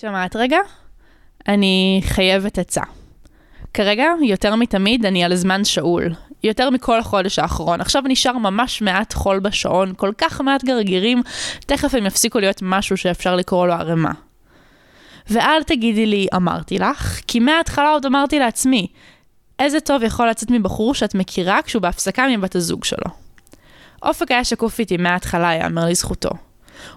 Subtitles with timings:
[0.00, 0.58] שמעת רגע?
[1.48, 2.82] אני חייבת עצה.
[3.74, 6.12] כרגע, יותר מתמיד, אני על זמן שאול.
[6.44, 7.80] יותר מכל החודש האחרון.
[7.80, 11.22] עכשיו נשאר ממש מעט חול בשעון, כל כך מעט גרגירים,
[11.60, 14.12] תכף הם יפסיקו להיות משהו שאפשר לקרוא לו ערימה.
[15.30, 18.86] ואל תגידי לי, אמרתי לך, כי מההתחלה עוד אמרתי לעצמי,
[19.58, 23.10] איזה טוב יכול לצאת מבחור שאת מכירה כשהוא בהפסקה מבת הזוג שלו.
[24.02, 26.30] אופק היה שקוף איתי מההתחלה, יאמר לזכותו.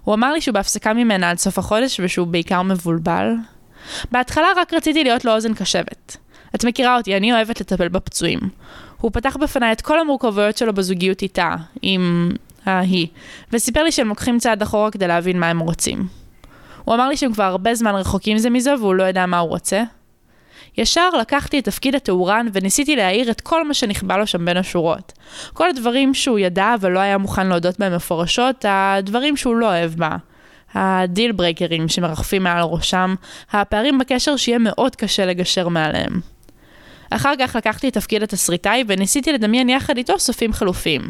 [0.03, 3.33] הוא אמר לי שהוא בהפסקה ממנה עד סוף החודש ושהוא בעיקר מבולבל.
[4.11, 6.17] בהתחלה רק רציתי להיות לו אוזן קשבת.
[6.55, 8.39] את מכירה אותי, אני אוהבת לטפל בפצועים.
[9.01, 12.31] הוא פתח בפניי את כל המורכבויות שלו בזוגיות איתה, עם
[12.65, 13.07] ההיא,
[13.53, 16.07] וסיפר לי שהם לוקחים צעד אחורה כדי להבין מה הם רוצים.
[16.83, 19.49] הוא אמר לי שהם כבר הרבה זמן רחוקים זה מזה והוא לא יודע מה הוא
[19.49, 19.83] רוצה.
[20.79, 25.13] ישר לקחתי את תפקיד התאורן וניסיתי להעיר את כל מה שנכבה לו שם בין השורות.
[25.53, 29.91] כל הדברים שהוא ידע אבל לא היה מוכן להודות בהם מפורשות, הדברים שהוא לא אוהב
[29.91, 30.09] בה.
[30.73, 33.15] ה deal breaker ים שמרחפים מעל ראשם,
[33.51, 36.19] הפערים בקשר שיהיה מאוד קשה לגשר מעליהם.
[37.09, 41.01] אחר כך לקחתי את תפקיד התסריטאי וניסיתי לדמיין יחד איתו סופים חלופים.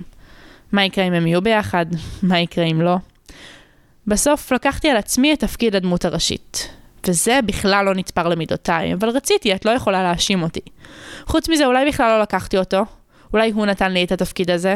[0.71, 1.85] מה יקרה אם הם יהיו ביחד?
[2.23, 2.95] מה יקרה אם לא?
[4.07, 6.69] בסוף לקחתי על עצמי את תפקיד הדמות הראשית.
[7.07, 10.61] וזה בכלל לא נתפר למידותיי, אבל רציתי, את לא יכולה להאשים אותי.
[11.25, 12.85] חוץ מזה, אולי בכלל לא לקחתי אותו.
[13.33, 14.75] אולי הוא נתן לי את התפקיד הזה.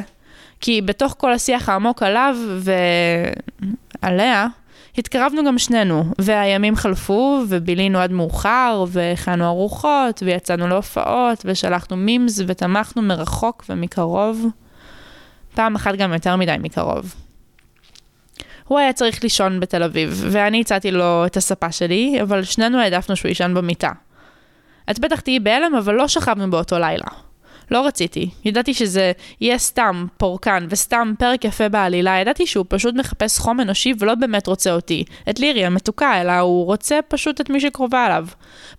[0.59, 2.35] כי בתוך כל השיח העמוק עליו
[4.01, 4.47] ועליה,
[4.97, 13.01] התקרבנו גם שנינו, והימים חלפו, ובילינו עד מאוחר, והכנו ארוחות, ויצאנו להופעות, ושלחנו מימס, ותמכנו
[13.01, 14.45] מרחוק ומקרוב.
[15.55, 17.15] פעם אחת גם יותר מדי מקרוב.
[18.67, 23.15] הוא היה צריך לישון בתל אביב, ואני הצעתי לו את הספה שלי, אבל שנינו העדפנו
[23.15, 23.91] שהוא יישן במיטה.
[24.91, 27.07] את בטח תהיי בהלם, אבל לא שכבנו באותו לילה.
[27.71, 28.29] לא רציתי.
[28.45, 29.11] ידעתי שזה
[29.41, 34.47] יהיה סתם פורקן וסתם פרק יפה בעלילה, ידעתי שהוא פשוט מחפש חום אנושי ולא באמת
[34.47, 38.27] רוצה אותי, את לירי המתוקה, אלא הוא רוצה פשוט את מי שקרובה אליו.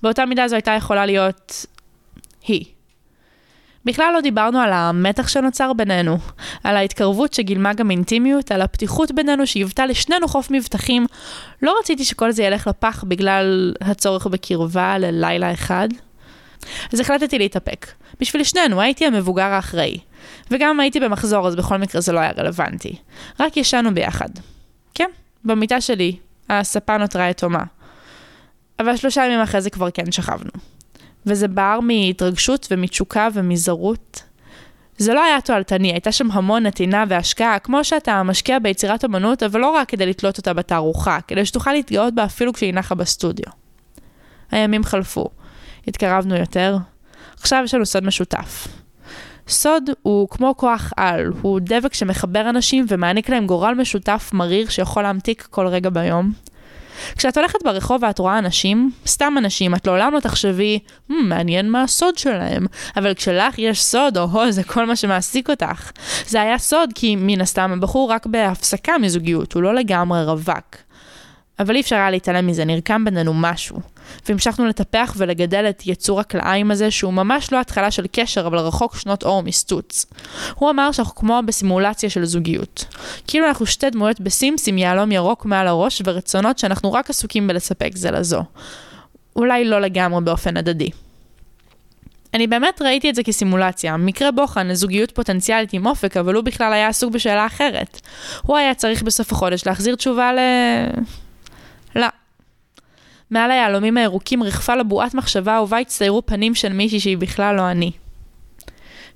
[0.02, 1.66] באותה מידה זו הייתה יכולה להיות...
[2.46, 2.73] היא.
[3.84, 6.19] בכלל לא דיברנו על המתח שנוצר בינינו,
[6.64, 11.06] על ההתקרבות שגילמה גם אינטימיות, על הפתיחות בינינו שהיוותה לשנינו חוף מבטחים.
[11.62, 15.88] לא רציתי שכל זה ילך לפח בגלל הצורך בקרבה ללילה אחד.
[16.92, 17.86] אז החלטתי להתאפק.
[18.20, 19.98] בשביל שנינו, הייתי המבוגר האחראי.
[20.50, 22.97] וגם הייתי במחזור, אז בכל מקרה זה לא היה רלוונטי.
[23.41, 24.28] רק ישנו ביחד.
[24.94, 25.10] כן,
[25.44, 26.16] במיטה שלי,
[26.50, 27.62] הספה נותרה יתומה.
[28.78, 30.50] אבל שלושה ימים אחרי זה כבר כן שכבנו.
[31.26, 34.22] וזה בער מהתרגשות ומתשוקה ומזרות.
[34.98, 39.60] זה לא היה תועלתני, הייתה שם המון נתינה והשקעה, כמו שאתה משקיע ביצירת אמנות, אבל
[39.60, 43.52] לא רק כדי לתלות אותה בתערוכה, כדי שתוכל להתגאות בה אפילו כשהיא נחה בסטודיו.
[44.50, 45.28] הימים חלפו,
[45.88, 46.76] התקרבנו יותר,
[47.41, 48.68] עכשיו יש לנו סוד משותף.
[49.48, 55.02] סוד הוא כמו כוח על, הוא דבק שמחבר אנשים ומעניק להם גורל משותף מריר שיכול
[55.02, 56.32] להמתיק כל רגע ביום.
[57.16, 60.78] כשאת הולכת ברחוב ואת רואה אנשים, סתם אנשים, את לעולם לא תחשבי,
[61.10, 62.66] hmm, מעניין מה הסוד שלהם.
[62.97, 65.91] אבל כשלך יש סוד, או זה כל מה שמעסיק אותך.
[66.27, 70.77] זה היה סוד כי מן הסתם הבחור רק בהפסקה מזוגיות, הוא לא לגמרי רווק.
[71.59, 73.81] אבל אי אפשר היה להתעלם מזה, נרקם בינינו משהו.
[74.28, 78.97] והמשכנו לטפח ולגדל את יצור הכלאיים הזה, שהוא ממש לא התחלה של קשר, אבל רחוק
[78.97, 80.06] שנות אור מסטוץ.
[80.54, 82.84] הוא אמר שאנחנו כמו בסימולציה של זוגיות.
[83.26, 87.91] כאילו אנחנו שתי דמויות בסימס עם יהלום ירוק מעל הראש, ורצונות שאנחנו רק עסוקים בלספק
[87.94, 88.42] זה לזו.
[89.36, 90.91] אולי לא לגמרי באופן הדדי.
[92.34, 96.72] אני באמת ראיתי את זה כסימולציה, מקרה בוחן לזוגיות פוטנציאלית עם אופק, אבל הוא בכלל
[96.72, 98.00] היה עסוק בשאלה אחרת.
[98.42, 100.38] הוא היה צריך בסוף החודש להחזיר תשובה ל...
[101.97, 102.06] לא.
[103.31, 107.71] מעל היהלומים הירוקים ריחפה לה בועת מחשבה ובה הצטיירו פנים של מישהי שהיא בכלל לא
[107.71, 107.91] אני.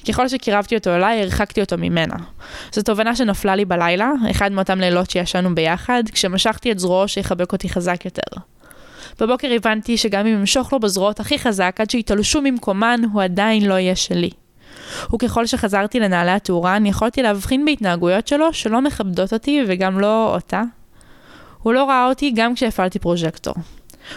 [0.08, 2.14] ככל שקירבתי אותו אליי, הרחקתי אותו ממנה.
[2.72, 7.68] זו תובנה שנפלה לי בלילה, אחד מאותם לילות שישנו ביחד, כשמשכתי את זרועו שיחבק אותי
[7.68, 8.40] חזק יותר.
[9.20, 13.74] בבוקר הבנתי שגם אם אמשוך לו בזרועות הכי חזק עד שיתלשו ממקומן, הוא עדיין לא
[13.74, 14.30] יהיה שלי.
[15.14, 20.62] וככל שחזרתי לנעלי התאורן, יכולתי להבחין בהתנהגויות שלו שלא מכבדות אותי וגם לא אותה.
[21.68, 23.54] הוא לא ראה אותי גם כשהפעלתי פרוז'קטור.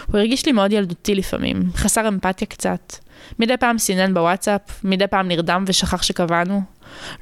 [0.06, 2.92] הוא הרגיש לי מאוד ילדותי לפעמים, חסר אמפתיה קצת.
[3.38, 6.62] מדי פעם סינן בוואטסאפ, מדי פעם נרדם ושכח שקבענו.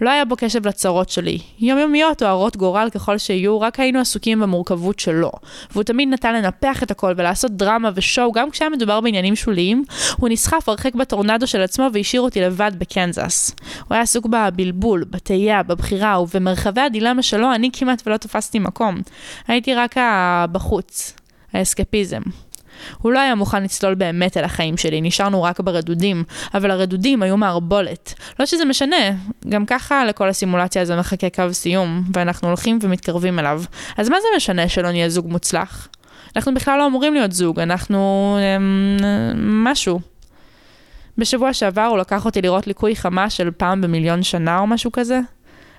[0.00, 4.40] לא היה בו קשב לצרות שלי, יומיומיות או הרות גורל ככל שיהיו, רק היינו עסוקים
[4.40, 5.30] במורכבות שלו.
[5.72, 9.84] והוא תמיד נתן לנפח את הכל ולעשות דרמה ושואו, גם כשהיה מדובר בעניינים שוליים,
[10.16, 13.54] הוא נסחף הרחק בטורנדו של עצמו והשאיר אותי לבד בקנזס.
[13.78, 19.00] הוא היה עסוק בבלבול, בתהייה, בבחירה, ובמרחבי הדילמה שלו אני כמעט ולא תפסתי מקום.
[19.48, 19.94] הייתי רק
[20.52, 21.16] בחוץ,
[21.52, 22.20] האסקפיזם.
[22.98, 26.24] הוא לא היה מוכן לצלול באמת אל החיים שלי, נשארנו רק ברדודים,
[26.54, 28.14] אבל הרדודים היו מערבולת.
[28.40, 28.96] לא שזה משנה,
[29.48, 33.62] גם ככה לכל הסימולציה הזו מחכה קו סיום, ואנחנו הולכים ומתקרבים אליו.
[33.96, 35.88] אז מה זה משנה שלא נהיה זוג מוצלח?
[36.36, 38.96] אנחנו בכלל לא אמורים להיות זוג, אנחנו אמ,
[39.40, 40.00] משהו.
[41.18, 45.20] בשבוע שעבר הוא לקח אותי לראות ליקוי חמה של פעם במיליון שנה או משהו כזה.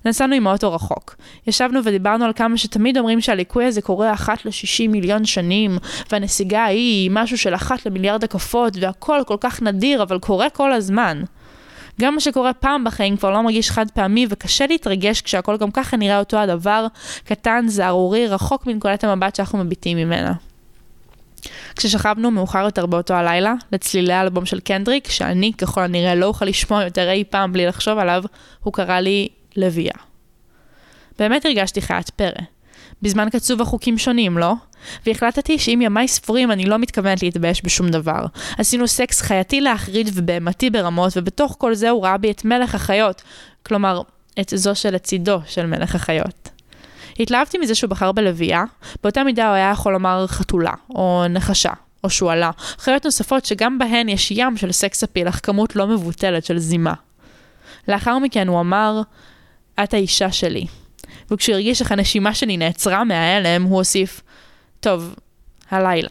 [0.05, 1.15] נסענו עם האוטו רחוק.
[1.47, 5.77] ישבנו ודיברנו על כמה שתמיד אומרים שהליקוי הזה קורה אחת ל-60 מיליון שנים,
[6.11, 10.73] והנסיגה ההיא היא משהו של אחת למיליארד הקפות, והכל כל כך נדיר, אבל קורה כל
[10.73, 11.23] הזמן.
[12.01, 15.97] גם מה שקורה פעם בחיים כבר לא מרגיש חד פעמי, וקשה להתרגש כשהכל גם ככה
[15.97, 16.87] נראה אותו הדבר,
[17.23, 20.33] קטן, זערורי, רחוק מנקודת המבט שאנחנו מביטים ממנה.
[21.75, 26.83] כששכבנו מאוחר יותר באותו הלילה, לצלילי האלבום של קנדריק, שאני ככל הנראה לא אוכל לשמוע
[26.83, 28.23] יותר אי פעם בלי לחשוב עליו,
[28.63, 29.95] הוא קרא לי לביאה.
[31.19, 32.41] באמת הרגשתי חיית פרא.
[33.01, 34.53] בזמן קצוב החוקים שונים, לא?
[35.05, 38.25] והחלטתי שאם ימיי ספורים אני לא מתכוונת להתבייש בשום דבר.
[38.57, 43.21] עשינו סקס חייתי להחריד ובהמתי ברמות, ובתוך כל זה הוא ראה בי את מלך החיות.
[43.63, 44.01] כלומר,
[44.39, 46.49] את זו שלצידו של מלך החיות.
[47.19, 48.63] התלהבתי מזה שהוא בחר בלוויה,
[49.03, 51.71] באותה מידה הוא היה יכול לומר חתולה, או נחשה,
[52.03, 56.45] או שועלה, חיות נוספות שגם בהן יש ים של סקס אפיל, אך כמות לא מבוטלת
[56.45, 56.93] של זימה.
[57.87, 59.01] לאחר מכן הוא אמר,
[59.83, 60.65] את האישה שלי.
[61.31, 64.21] וכשהוא הרגיש איך הנשימה שלי נעצרה מההלם, הוא הוסיף,
[64.79, 65.15] טוב,
[65.71, 66.09] הלילה.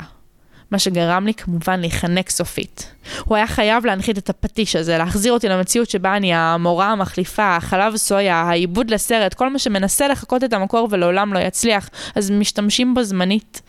[0.70, 2.92] מה שגרם לי כמובן להיחנק סופית.
[3.24, 7.96] הוא היה חייב להנחית את הפטיש הזה, להחזיר אותי למציאות שבה אני המורה המחליפה, החלב
[7.96, 13.02] סויה, העיבוד לסרט, כל מה שמנסה לחקות את המקור ולעולם לא יצליח, אז משתמשים בו
[13.02, 13.62] זמנית.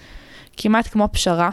[0.57, 1.49] כמעט כמו פשרה.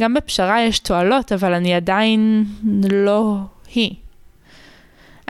[0.00, 2.44] גם בפשרה יש תועלות, אבל אני עדיין
[2.92, 3.36] לא
[3.74, 3.94] היא.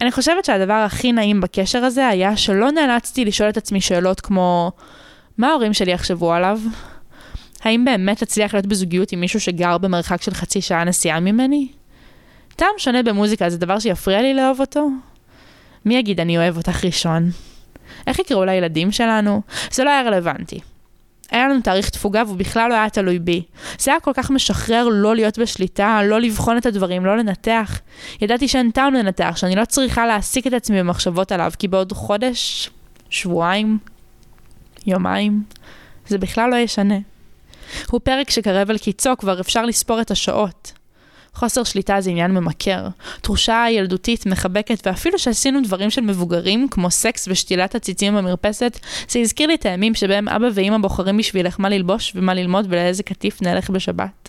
[0.00, 4.72] אני חושבת שהדבר הכי נעים בקשר הזה היה שלא נאלצתי לשאול את עצמי שאלות כמו,
[5.38, 6.60] מה ההורים שלי יחשבו עליו?
[7.62, 11.68] האם באמת אצליח להיות בזוגיות עם מישהו שגר במרחק של חצי שעה נסיעה ממני?
[12.56, 14.88] טעם שונה במוזיקה זה דבר שיפריע לי לאהוב אותו?
[15.84, 17.30] מי יגיד אני אוהב אותך ראשון?
[18.06, 19.42] איך יקראו לילדים שלנו?
[19.70, 20.60] זה לא היה רלוונטי.
[21.30, 23.42] היה לנו תאריך תפוגה והוא בכלל לא היה תלוי בי.
[23.78, 27.80] זה היה כל כך משחרר לא להיות בשליטה, לא לבחון את הדברים, לא לנתח.
[28.20, 32.70] ידעתי שאין טעם לנתח, שאני לא צריכה להעסיק את עצמי במחשבות עליו, כי בעוד חודש,
[33.10, 33.78] שבועיים,
[34.86, 35.42] יומיים,
[36.06, 36.98] זה בכלל לא ישנה.
[37.90, 40.72] הוא פרק שקרב אל קיצו, כבר אפשר לספור את השעות.
[41.36, 42.88] חוסר שליטה זה עניין ממכר.
[43.20, 48.78] תחושה ילדותית, מחבקת, ואפילו שעשינו דברים של מבוגרים, כמו סקס ושתילת הציצים במרפסת,
[49.08, 53.02] זה הזכיר לי את הימים שבהם אבא ואמא בוחרים בשבילך מה ללבוש ומה ללמוד ולאיזה
[53.02, 54.28] קטיף נלך בשבת.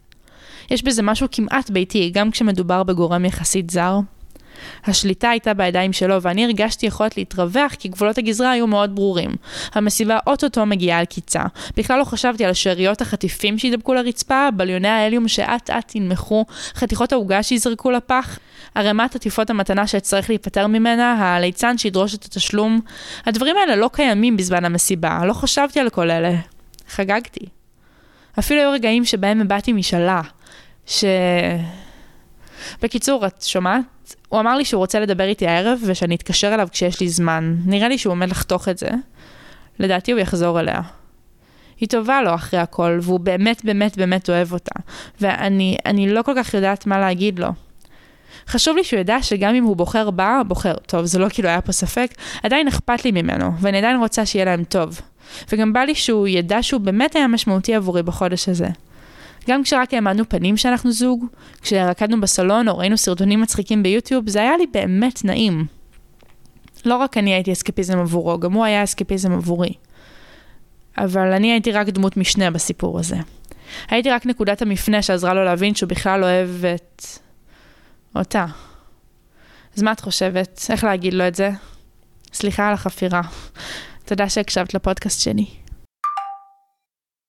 [0.71, 3.99] יש בזה משהו כמעט ביתי, גם כשמדובר בגורם יחסית זר.
[4.85, 9.31] השליטה הייתה בידיים שלו, ואני הרגשתי יכולת להתרווח כי גבולות הגזרה היו מאוד ברורים.
[9.73, 11.43] המסיבה אוטוטו מגיעה על קיצה.
[11.77, 16.45] בכלל לא חשבתי על שאריות החטיפים שידבקו לרצפה, בליוני ההליום שאט אט ינמכו,
[16.75, 18.39] חתיכות העוגה שיזרקו לפח,
[18.75, 22.81] ערימת עטיפות המתנה שאצטרך להיפטר ממנה, הליצן שידרוש את התשלום.
[23.25, 26.35] הדברים האלה לא קיימים בזמן המסיבה, לא חשבתי על כל אלה.
[26.89, 27.45] חגגתי.
[28.39, 30.21] אפילו היו רגעים שבהם הבעתי משאלה,
[30.85, 31.03] ש...
[32.81, 34.15] בקיצור, את שומעת?
[34.29, 37.55] הוא אמר לי שהוא רוצה לדבר איתי הערב ושאני אתקשר אליו כשיש לי זמן.
[37.65, 38.89] נראה לי שהוא עומד לחתוך את זה.
[39.79, 40.81] לדעתי הוא יחזור אליה.
[41.79, 44.79] היא טובה לו אחרי הכל, והוא באמת באמת באמת אוהב אותה.
[45.21, 47.47] ואני לא כל כך יודעת מה להגיד לו.
[48.47, 51.61] חשוב לי שהוא ידע שגם אם הוא בוחר בה, בוחר, טוב, זה לא כאילו היה
[51.61, 52.13] פה ספק,
[52.43, 55.01] עדיין אכפת לי ממנו, ואני עדיין רוצה שיהיה להם טוב.
[55.51, 58.67] וגם בא לי שהוא ידע שהוא באמת היה משמעותי עבורי בחודש הזה.
[59.47, 61.25] גם כשרק העמדנו פנים שאנחנו זוג,
[61.61, 65.65] כשרקדנו בסלון או ראינו סרטונים מצחיקים ביוטיוב, זה היה לי באמת נעים.
[66.85, 69.73] לא רק אני הייתי אסקפיזם עבורו, גם הוא היה אסקפיזם עבורי.
[70.97, 73.17] אבל אני הייתי רק דמות משנה בסיפור הזה.
[73.89, 77.05] הייתי רק נקודת המפנה שעזרה לו להבין שהוא בכלל אוהב את...
[78.15, 78.45] אותה.
[79.77, 80.65] אז מה את חושבת?
[80.69, 81.49] איך להגיד לו את זה?
[82.33, 83.21] סליחה על החפירה.
[84.05, 85.45] תודה שהקשבת לפודקאסט שלי.